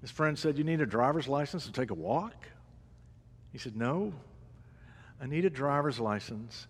His 0.02 0.12
friend 0.12 0.38
said, 0.38 0.58
You 0.58 0.66
need 0.66 0.82
a 0.82 0.86
driver's 0.86 1.30
license 1.30 1.66
to 1.66 1.72
take 1.72 1.92
a 1.92 1.96
walk? 1.96 2.36
He 3.54 3.60
said, 3.60 3.78
No, 3.78 4.12
I 5.22 5.28
need 5.28 5.46
a 5.46 5.50
driver's 5.50 5.98
license 5.98 6.68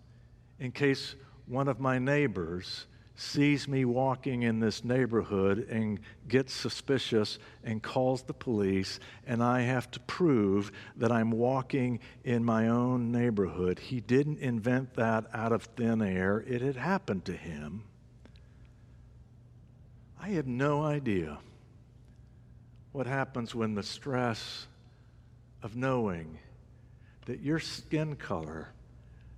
in 0.60 0.72
case 0.72 1.16
one 1.48 1.68
of 1.68 1.80
my 1.80 1.98
neighbors 1.98 2.86
sees 3.16 3.68
me 3.68 3.86
walking 3.86 4.44
in 4.44 4.60
this 4.60 4.84
neighborhood 4.84 5.68
and 5.70 6.00
gets 6.28 6.54
suspicious 6.54 7.38
and 7.64 7.82
calls 7.84 8.24
the 8.24 8.34
police, 8.34 9.00
and 9.28 9.44
I 9.44 9.62
have 9.62 9.90
to 9.92 10.00
prove 10.02 10.72
that 10.98 11.12
I'm 11.12 11.32
walking 11.32 12.00
in 12.24 12.44
my 12.44 12.68
own 12.68 13.12
neighborhood. 13.12 13.78
He 13.80 14.00
didn't 14.02 14.40
invent 14.40 14.96
that 14.96 15.26
out 15.34 15.52
of 15.52 15.64
thin 15.64 16.02
air, 16.02 16.44
it 16.48 16.62
had 16.62 16.76
happened 16.76 17.26
to 17.26 17.34
him. 17.34 17.84
I 20.20 20.30
have 20.30 20.48
no 20.48 20.84
idea 20.84 21.40
what 22.94 23.08
happens 23.08 23.54
when 23.54 23.76
the 23.76 23.84
stress 23.84 24.68
of 25.62 25.76
knowing 25.76 26.40
that 27.26 27.42
your 27.42 27.60
skin 27.60 28.16
color 28.16 28.70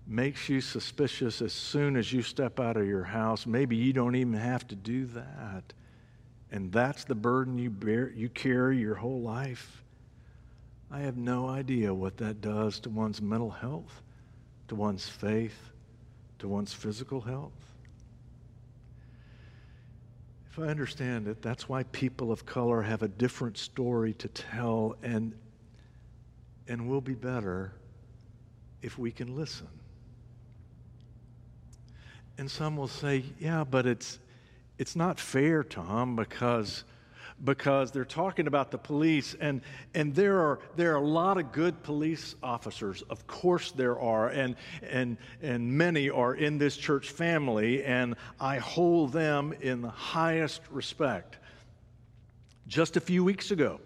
makes 0.07 0.49
you 0.49 0.61
suspicious 0.61 1.41
as 1.41 1.53
soon 1.53 1.95
as 1.95 2.13
you 2.13 2.21
step 2.21 2.59
out 2.59 2.77
of 2.77 2.87
your 2.87 3.03
house. 3.03 3.45
Maybe 3.45 3.75
you 3.75 3.93
don't 3.93 4.15
even 4.15 4.33
have 4.33 4.67
to 4.67 4.75
do 4.75 5.05
that. 5.07 5.73
And 6.51 6.71
that's 6.71 7.03
the 7.03 7.15
burden 7.15 7.57
you 7.57 7.69
bear 7.69 8.09
you 8.09 8.29
carry 8.29 8.77
your 8.77 8.95
whole 8.95 9.21
life. 9.21 9.83
I 10.91 10.99
have 10.99 11.17
no 11.17 11.49
idea 11.49 11.93
what 11.93 12.17
that 12.17 12.41
does 12.41 12.79
to 12.81 12.89
one's 12.89 13.21
mental 13.21 13.49
health, 13.49 14.01
to 14.67 14.75
one's 14.75 15.07
faith, 15.07 15.57
to 16.39 16.47
one's 16.47 16.71
physical 16.73 17.19
health. 17.19 17.51
If 20.51 20.59
I 20.59 20.67
understand 20.67 21.27
it, 21.27 21.41
that's 21.41 21.67
why 21.67 21.83
people 21.83 22.31
of 22.31 22.45
color 22.45 22.81
have 22.81 23.01
a 23.01 23.07
different 23.07 23.57
story 23.57 24.13
to 24.13 24.27
tell 24.27 24.95
and 25.03 25.33
and 26.67 26.87
we'll 26.89 27.01
be 27.01 27.13
better 27.13 27.73
if 28.81 28.97
we 28.97 29.11
can 29.11 29.35
listen. 29.35 29.67
And 32.37 32.51
some 32.51 32.75
will 32.75 32.87
say, 32.87 33.23
yeah, 33.39 33.63
but 33.63 33.85
it's, 33.85 34.19
it's 34.77 34.95
not 34.95 35.19
fair, 35.19 35.63
Tom, 35.63 36.17
because, 36.17 36.83
because 37.43 37.91
they're 37.91 38.03
talking 38.03 38.47
about 38.47 38.71
the 38.71 38.77
police, 38.77 39.35
and, 39.39 39.61
and 39.93 40.13
there, 40.13 40.39
are, 40.39 40.59
there 40.75 40.93
are 40.93 40.97
a 40.97 41.07
lot 41.07 41.37
of 41.37 41.53
good 41.53 41.81
police 41.81 42.35
officers. 42.43 43.03
Of 43.09 43.25
course, 43.25 43.71
there 43.71 43.97
are, 43.99 44.27
and, 44.29 44.57
and, 44.83 45.17
and 45.41 45.71
many 45.71 46.09
are 46.09 46.35
in 46.35 46.57
this 46.57 46.75
church 46.75 47.09
family, 47.09 47.85
and 47.85 48.15
I 48.39 48.57
hold 48.57 49.13
them 49.13 49.53
in 49.61 49.81
the 49.81 49.89
highest 49.89 50.61
respect. 50.69 51.37
Just 52.67 52.97
a 52.97 52.99
few 52.99 53.23
weeks 53.23 53.51
ago, 53.51 53.79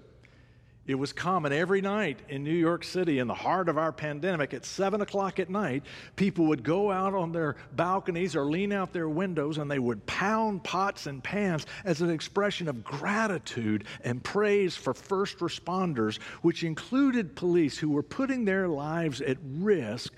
it 0.89 0.98
was 0.98 1.13
common 1.13 1.53
every 1.53 1.81
night 1.81 2.17
in 2.29 2.43
New 2.43 2.50
York 2.50 2.84
City, 2.84 3.19
in 3.19 3.27
the 3.27 3.34
heart 3.36 3.69
of 3.69 3.77
our 3.77 3.91
pandemic, 3.91 4.55
at 4.55 4.65
7 4.65 5.01
o'clock 5.01 5.39
at 5.39 5.48
night, 5.48 5.84
people 6.15 6.48
would 6.48 6.63
go 6.63 6.91
out 6.91 7.13
on 7.13 7.31
their 7.31 7.58
balconies 7.75 8.36
or 8.36 8.46
lean 8.46 8.74
out 8.74 8.91
their 8.91 9.08
windows 9.08 9.60
and 9.60 9.69
they 9.69 9.77
would 9.77 10.03
pound 10.08 10.63
pots 10.63 11.05
and 11.05 11.24
pans 11.24 11.67
as 11.86 12.01
an 12.01 12.10
expression 12.10 12.67
of 12.67 12.84
gratitude 12.84 13.84
and 14.03 14.24
praise 14.24 14.75
for 14.75 14.96
first 14.96 15.38
responders, 15.38 16.19
which 16.41 16.63
included 16.63 17.36
police 17.36 17.77
who 17.77 17.91
were 17.91 18.01
putting 18.01 18.43
their 18.43 18.67
lives 18.67 19.22
at 19.22 19.38
risk 19.60 20.12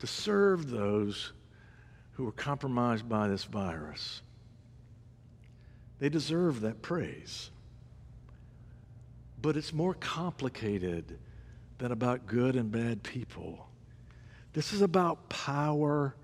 to 0.00 0.06
serve 0.06 0.68
those 0.68 1.32
who 2.12 2.24
were 2.24 2.32
compromised 2.32 3.08
by 3.08 3.26
this 3.26 3.44
virus. 3.44 4.20
They 5.98 6.10
deserve 6.10 6.60
that 6.60 6.82
praise. 6.82 7.50
But 9.46 9.56
it's 9.56 9.72
more 9.72 9.94
complicated 9.94 11.20
than 11.78 11.92
about 11.92 12.26
good 12.26 12.56
and 12.56 12.68
bad 12.68 13.04
people. 13.04 13.68
This 14.52 14.72
is 14.72 14.82
about 14.82 15.28
power 15.28 16.16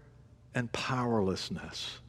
and 0.57 0.73
powerlessness. 0.73 2.01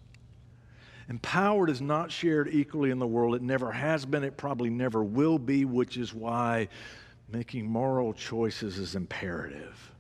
And 1.08 1.22
power 1.22 1.70
is 1.70 1.82
not 1.82 2.12
shared 2.12 2.50
equally 2.52 2.90
in 2.90 2.98
the 2.98 3.06
world. 3.06 3.36
It 3.36 3.44
never 3.44 3.72
has 3.72 4.08
been, 4.08 4.24
it 4.24 4.38
probably 4.38 4.72
never 4.72 5.04
will 5.04 5.38
be, 5.38 5.66
which 5.66 5.98
is 5.98 6.16
why 6.16 6.68
making 7.30 7.68
moral 7.68 8.14
choices 8.14 8.80
is 8.80 8.96
imperative. 8.96 9.92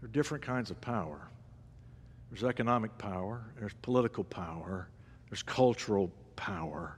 There 0.00 0.08
are 0.08 0.12
different 0.12 0.44
kinds 0.44 0.70
of 0.70 0.80
power 0.80 1.30
there's 2.30 2.44
economic 2.44 2.96
power, 2.96 3.42
there's 3.58 3.74
political 3.82 4.22
power, 4.22 4.88
there's 5.28 5.42
cultural 5.42 6.12
power. 6.36 6.97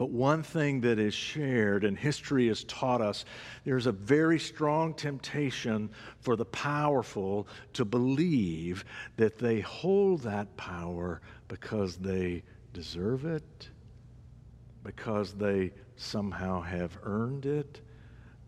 But 0.00 0.12
one 0.12 0.42
thing 0.42 0.80
that 0.80 0.98
is 0.98 1.12
shared, 1.12 1.84
and 1.84 1.94
history 1.94 2.48
has 2.48 2.64
taught 2.64 3.02
us, 3.02 3.26
there's 3.66 3.84
a 3.84 3.92
very 3.92 4.38
strong 4.38 4.94
temptation 4.94 5.90
for 6.20 6.36
the 6.36 6.46
powerful 6.46 7.46
to 7.74 7.84
believe 7.84 8.86
that 9.18 9.36
they 9.36 9.60
hold 9.60 10.22
that 10.22 10.56
power 10.56 11.20
because 11.48 11.96
they 11.96 12.44
deserve 12.72 13.26
it, 13.26 13.68
because 14.84 15.34
they 15.34 15.70
somehow 15.96 16.62
have 16.62 16.96
earned 17.02 17.44
it, 17.44 17.82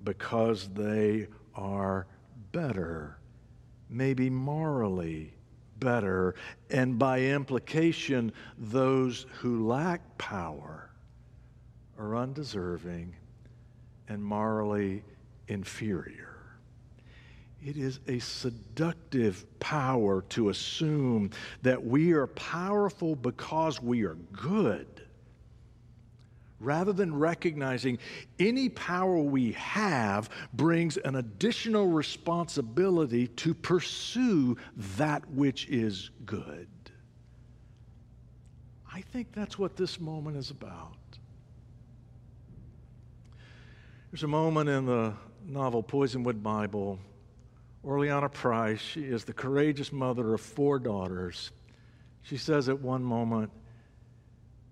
because 0.05 0.71
they 0.71 1.27
are 1.55 2.07
better, 2.53 3.19
maybe 3.91 4.31
morally 4.31 5.35
better, 5.79 6.35
and 6.71 6.99
by 6.99 7.21
implication, 7.21 8.33
those 8.57 9.27
who 9.41 9.67
lack 9.67 10.17
power 10.17 10.88
are 11.99 12.17
undeserving 12.17 13.15
and 14.09 14.23
morally 14.23 15.03
inferior. 15.49 16.29
It 17.65 17.77
is 17.77 18.01
a 18.09 18.19
seductive 18.19 19.47
power 19.61 20.23
to 20.31 20.49
assume 20.49 21.31
that 21.63 21.85
we 21.85 22.13
are 22.13 22.27
powerful 22.27 23.15
because 23.15 23.81
we 23.81 24.03
are 24.03 24.17
good, 24.33 24.89
rather 26.59 26.93
than 26.93 27.15
recognizing 27.15 27.99
any 28.41 28.69
power 28.69 29.19
we 29.19 29.53
have 29.53 30.29
brings 30.53 30.97
an 30.97 31.17
additional 31.17 31.87
responsibility 31.87 33.29
to 33.29 33.55
pursue 33.55 34.57
that 34.97 35.29
which 35.31 35.69
is 35.69 36.11
good. 36.27 36.69
I 38.93 39.01
think 39.01 39.33
that's 39.33 39.59
what 39.59 39.77
this 39.77 40.01
moment 40.01 40.37
is 40.37 40.51
about. 40.51 40.95
There's 44.12 44.25
a 44.25 44.29
moment 44.29 44.68
in 44.68 44.85
the 44.85 45.14
novel 45.46 45.83
Poisonwood 45.83 46.42
Bible. 46.42 46.98
Orleanna 47.83 48.31
Price, 48.31 48.79
she 48.79 49.05
is 49.05 49.25
the 49.25 49.33
courageous 49.33 49.90
mother 49.90 50.35
of 50.35 50.42
four 50.42 50.79
daughters. 50.79 51.51
She 52.20 52.37
says 52.37 52.68
at 52.68 52.79
one 52.79 53.03
moment, 53.03 53.51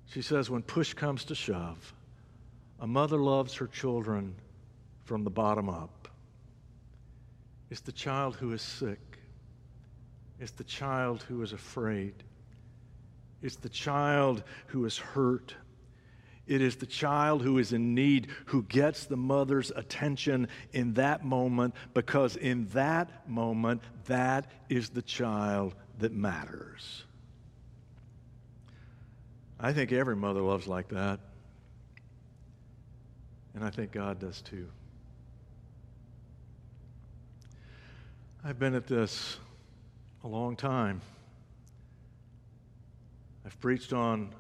she 0.05 0.21
says, 0.21 0.51
when 0.51 0.61
push 0.61 0.93
comes 0.93 1.25
to 1.25 1.35
shove, 1.35 1.95
a 2.81 2.87
mother 2.87 3.17
loves 3.17 3.55
her 3.55 3.67
children 3.67 4.35
from 5.05 5.25
the 5.25 5.31
bottom 5.31 5.71
up. 5.71 6.09
It's 7.71 7.81
the 7.81 7.93
child 7.93 8.37
who 8.37 8.53
is 8.53 8.61
sick. 8.61 9.01
It's 10.39 10.53
the 10.53 10.65
child 10.65 11.23
who 11.23 11.43
is 11.43 11.55
afraid. 11.55 12.13
It's 13.41 13.57
the 13.57 13.71
child 13.71 14.43
who 14.67 14.85
is 14.85 14.99
hurt 14.99 15.55
it 16.51 16.61
is 16.61 16.75
the 16.75 16.87
child 16.87 17.43
who 17.43 17.59
is 17.59 17.73
in 17.73 17.95
need 17.95 18.27
who 18.47 18.65
gets 18.65 19.07
the 19.07 19.17
mother's 19.17 19.71
attention 19.71 20.49
in 20.73 20.95
that 20.95 21.25
moment 21.25 21.77
because 21.95 22.35
in 22.35 22.67
that 22.73 23.29
moment, 23.29 23.83
that 24.07 24.51
is 24.69 24.89
the 24.89 25.01
child 25.01 25.77
that 26.01 26.13
matters. 26.13 27.05
I 29.61 29.73
think 29.73 29.93
every 29.93 30.17
mother 30.17 30.41
loves 30.41 30.67
like 30.67 30.89
that. 30.89 31.21
And 33.55 33.63
I 33.63 33.71
think 33.71 33.93
God 33.93 34.19
does 34.19 34.43
too. 34.43 34.67
I've 38.45 38.59
been 38.59 38.75
at 38.75 38.89
this 38.89 39.39
a 40.25 40.27
long 40.27 40.57
time. 40.57 41.01
I've 43.47 43.61
preached 43.61 43.93
on 43.93 44.31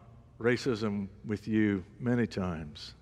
racism 0.40 1.08
with 1.24 1.46
you 1.46 1.84
many 1.98 2.26
times 2.26 2.94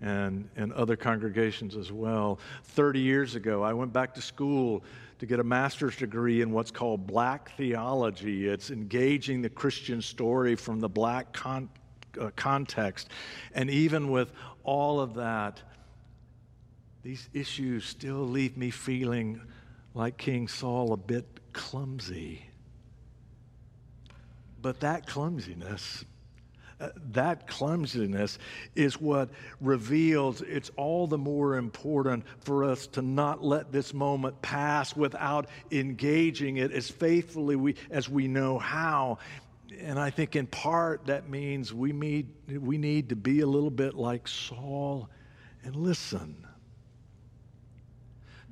and 0.00 0.48
in 0.56 0.72
other 0.72 0.96
congregations 0.96 1.76
as 1.76 1.92
well. 1.92 2.38
30 2.64 3.00
years 3.00 3.34
ago, 3.34 3.62
I 3.62 3.72
went 3.72 3.92
back 3.92 4.14
to 4.14 4.22
school 4.22 4.82
to 5.18 5.26
get 5.26 5.40
a 5.40 5.44
master's 5.44 5.96
degree 5.96 6.42
in 6.42 6.50
what's 6.50 6.70
called 6.70 7.06
black 7.06 7.56
theology. 7.56 8.48
It's 8.48 8.70
engaging 8.70 9.40
the 9.40 9.48
Christian 9.48 10.02
story 10.02 10.56
from 10.56 10.80
the 10.80 10.88
black 10.88 11.32
con- 11.32 11.70
uh, 12.20 12.30
context. 12.36 13.08
And 13.54 13.70
even 13.70 14.10
with 14.10 14.32
all 14.62 15.00
of 15.00 15.14
that, 15.14 15.62
these 17.02 17.28
issues 17.32 17.84
still 17.84 18.26
leave 18.26 18.56
me 18.56 18.70
feeling 18.70 19.40
like 19.94 20.16
King 20.16 20.48
Saul 20.48 20.92
a 20.92 20.96
bit 20.96 21.26
clumsy. 21.52 22.44
But 24.60 24.80
that 24.80 25.06
clumsiness 25.06 26.04
Uh, 26.80 26.88
that 27.12 27.46
clumsiness 27.46 28.38
is 28.74 29.00
what 29.00 29.28
reveals 29.60 30.40
it's 30.42 30.70
all 30.76 31.06
the 31.06 31.18
more 31.18 31.56
important 31.56 32.24
for 32.40 32.64
us 32.64 32.88
to 32.88 33.00
not 33.00 33.44
let 33.44 33.70
this 33.70 33.94
moment 33.94 34.40
pass 34.42 34.96
without 34.96 35.48
engaging 35.70 36.56
it 36.56 36.72
as 36.72 36.90
faithfully 36.90 37.54
we, 37.54 37.76
as 37.90 38.08
we 38.08 38.26
know 38.26 38.58
how. 38.58 39.18
And 39.80 39.98
I 39.98 40.10
think 40.10 40.34
in 40.34 40.46
part 40.48 41.06
that 41.06 41.28
means 41.28 41.72
we 41.72 41.92
need, 41.92 42.28
we 42.48 42.76
need 42.76 43.08
to 43.10 43.16
be 43.16 43.40
a 43.40 43.46
little 43.46 43.70
bit 43.70 43.94
like 43.94 44.26
Saul 44.26 45.08
and 45.62 45.76
listen. 45.76 46.44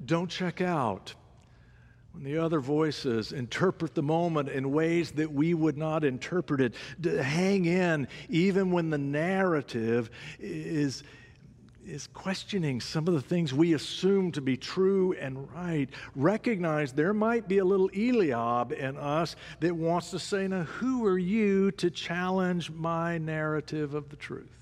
Don't 0.05 0.31
check 0.31 0.61
out 0.61 1.15
when 2.13 2.25
the 2.25 2.37
other 2.39 2.61
voices 2.61 3.33
interpret 3.33 3.95
the 3.95 4.03
moment 4.03 4.49
in 4.49 4.71
ways 4.71 5.13
that 5.13 5.33
we 5.33 5.55
would 5.55 5.79
not 5.79 6.05
interpret 6.05 6.61
it, 6.61 6.75
to 7.03 7.23
hang 7.23 7.65
in 7.65 8.07
even 8.29 8.71
when 8.71 8.91
the 8.91 8.99
narrative 8.99 10.11
is, 10.39 11.05
is 11.87 12.07
questioning 12.09 12.83
some 12.83 13.09
of 13.09 13.15
the 13.15 13.23
things 13.23 13.55
we 13.55 13.73
assume 13.73 14.31
to 14.33 14.43
be 14.43 14.59
true 14.59 15.15
and 15.15 15.51
right. 15.53 15.89
Recognize 16.15 16.93
there 16.93 17.15
might 17.15 17.49
be 17.49 17.59
a 17.59 17.65
little 17.65 17.89
Eliab 17.95 18.73
in 18.73 18.99
us 18.99 19.35
that 19.61 19.75
wants 19.75 20.11
to 20.11 20.19
say, 20.19 20.47
Now, 20.47 20.65
who 20.65 21.07
are 21.07 21.19
you 21.19 21.71
to 21.73 21.91
challenge 21.91 22.71
my 22.71 23.17
narrative 23.17 23.95
of 23.95 24.11
the 24.11 24.17
truth? 24.17 24.53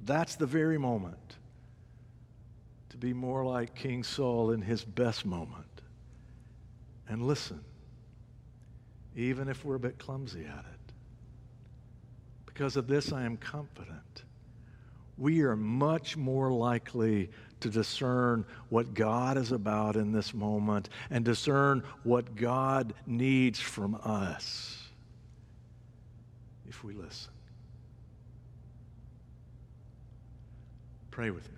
That's 0.00 0.36
the 0.36 0.46
very 0.46 0.78
moment 0.78 1.36
be 3.00 3.12
more 3.12 3.44
like 3.44 3.74
King 3.74 4.02
Saul 4.02 4.50
in 4.50 4.62
his 4.62 4.84
best 4.84 5.24
moment. 5.24 5.64
And 7.08 7.22
listen, 7.22 7.60
even 9.16 9.48
if 9.48 9.64
we're 9.64 9.76
a 9.76 9.80
bit 9.80 9.98
clumsy 9.98 10.44
at 10.44 10.64
it. 10.64 10.92
Because 12.46 12.76
of 12.76 12.86
this, 12.86 13.12
I 13.12 13.24
am 13.24 13.36
confident. 13.36 14.24
We 15.16 15.42
are 15.42 15.56
much 15.56 16.16
more 16.16 16.52
likely 16.52 17.30
to 17.60 17.68
discern 17.68 18.44
what 18.68 18.94
God 18.94 19.36
is 19.36 19.50
about 19.50 19.96
in 19.96 20.12
this 20.12 20.32
moment 20.32 20.88
and 21.10 21.24
discern 21.24 21.82
what 22.04 22.36
God 22.36 22.94
needs 23.06 23.58
from 23.58 23.98
us 24.04 24.78
if 26.68 26.84
we 26.84 26.94
listen. 26.94 27.32
Pray 31.10 31.30
with 31.30 31.50
me. 31.52 31.57